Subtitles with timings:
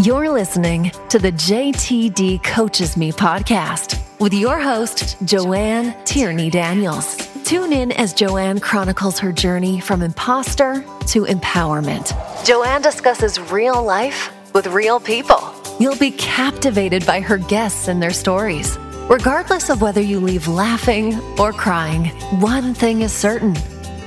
[0.00, 7.16] You're listening to the JTD Coaches Me podcast with your host, Joanne Tierney Daniels.
[7.42, 12.14] Tune in as Joanne chronicles her journey from imposter to empowerment.
[12.46, 15.52] Joanne discusses real life with real people.
[15.80, 18.78] You'll be captivated by her guests and their stories.
[19.10, 22.04] Regardless of whether you leave laughing or crying,
[22.38, 23.56] one thing is certain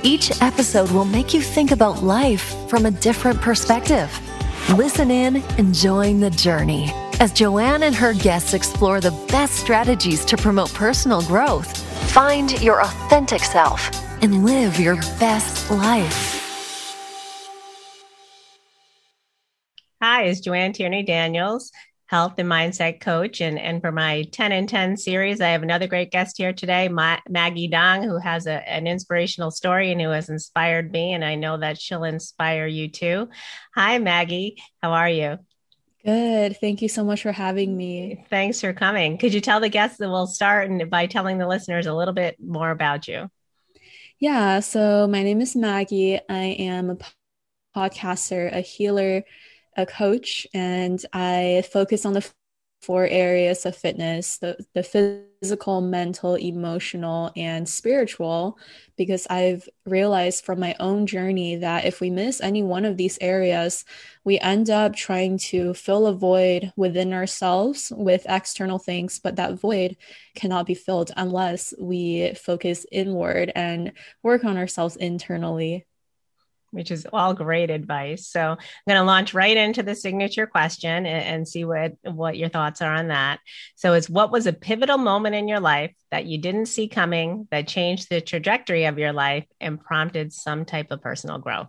[0.02, 4.10] each episode will make you think about life from a different perspective.
[4.70, 10.24] Listen in and join the journey as Joanne and her guests explore the best strategies
[10.24, 11.76] to promote personal growth,
[12.10, 13.90] find your authentic self,
[14.22, 16.38] and live your best life.
[20.00, 21.70] Hi, it's Joanne Tierney Daniels,
[22.12, 23.40] health and mindset coach.
[23.40, 26.88] And, and for my 10 and 10 series, I have another great guest here today,
[26.88, 31.14] Ma- Maggie Dong, who has a, an inspirational story and who has inspired me.
[31.14, 33.30] And I know that she'll inspire you too.
[33.74, 34.62] Hi, Maggie.
[34.82, 35.38] How are you?
[36.04, 36.58] Good.
[36.58, 38.26] Thank you so much for having me.
[38.28, 39.16] Thanks for coming.
[39.16, 42.12] Could you tell the guests that we'll start and by telling the listeners a little
[42.12, 43.30] bit more about you?
[44.18, 44.60] Yeah.
[44.60, 46.20] So my name is Maggie.
[46.28, 46.98] I am a
[47.74, 49.24] podcaster, a healer,
[49.76, 52.28] a coach and I focus on the
[52.82, 58.58] four areas of fitness the, the physical, mental, emotional, and spiritual.
[58.96, 63.18] Because I've realized from my own journey that if we miss any one of these
[63.20, 63.84] areas,
[64.24, 69.54] we end up trying to fill a void within ourselves with external things, but that
[69.54, 69.96] void
[70.34, 75.86] cannot be filled unless we focus inward and work on ourselves internally
[76.72, 78.26] which is all great advice.
[78.26, 82.38] So I'm going to launch right into the signature question and, and, see what what
[82.38, 83.40] your thoughts are on that.
[83.76, 87.46] So it's what was a pivotal moment in your life that you didn't see coming
[87.50, 91.68] that changed the trajectory of your life and prompted some type of personal growth?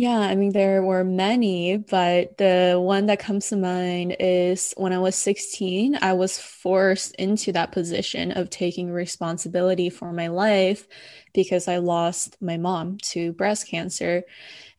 [0.00, 4.94] Yeah, I mean, there were many, but the one that comes to mind is when
[4.94, 10.86] I was 16, I was forced into that position of taking responsibility for my life
[11.34, 14.22] because I lost my mom to breast cancer.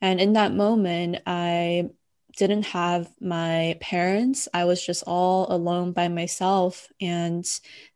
[0.00, 1.90] And in that moment, I
[2.36, 4.48] didn't have my parents.
[4.54, 6.88] I was just all alone by myself.
[7.00, 7.44] And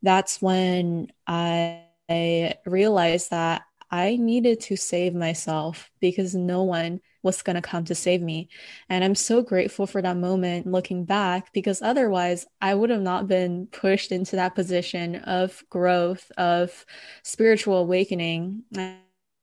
[0.03, 7.43] that's when I, I realized that I needed to save myself because no one was
[7.43, 8.49] going to come to save me.
[8.89, 13.27] And I'm so grateful for that moment looking back because otherwise I would have not
[13.27, 16.87] been pushed into that position of growth, of
[17.23, 18.63] spiritual awakening.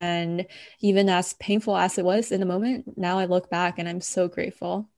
[0.00, 0.46] And
[0.80, 4.00] even as painful as it was in the moment, now I look back and I'm
[4.00, 4.90] so grateful.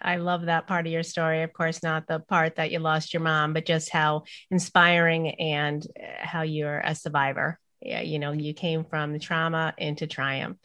[0.00, 1.42] I love that part of your story.
[1.42, 5.86] Of course, not the part that you lost your mom, but just how inspiring and
[6.00, 10.58] uh, how you're a survivor you know, you came from trauma into triumph.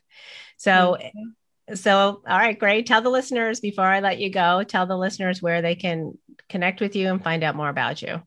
[0.57, 1.75] So, mm-hmm.
[1.75, 2.85] so all right, great.
[2.85, 6.17] Tell the listeners before I let you go, tell the listeners where they can
[6.49, 8.21] connect with you and find out more about you.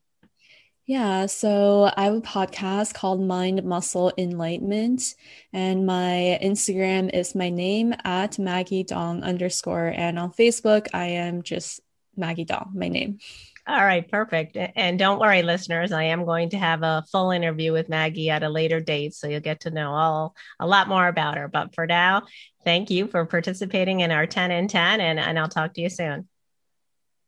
[0.87, 5.15] Yeah, so I have a podcast called Mind Muscle Enlightenment,
[5.51, 11.41] and my Instagram is my name at Maggie Dong underscore, and on Facebook I am
[11.41, 11.79] just
[12.17, 13.19] Maggie Dong, my name.
[13.67, 14.55] All right, perfect.
[14.75, 18.43] And don't worry, listeners, I am going to have a full interview with Maggie at
[18.43, 21.47] a later date, so you'll get to know all a lot more about her.
[21.47, 22.27] But for now,
[22.63, 25.89] thank you for participating in our 10 and 10, and, and I'll talk to you
[25.89, 26.27] soon.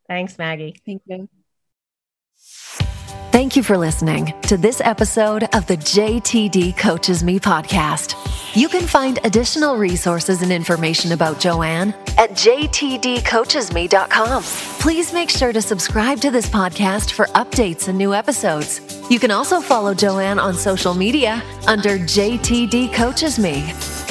[0.07, 0.79] Thanks, Maggie.
[0.85, 1.27] Thank you.
[3.31, 8.15] Thank you for listening to this episode of the JTD Coaches Me podcast.
[8.55, 14.43] You can find additional resources and information about Joanne at jtdcoachesme.com.
[14.79, 18.81] Please make sure to subscribe to this podcast for updates and new episodes.
[19.09, 24.06] You can also follow Joanne on social media under JTD Coaches Me.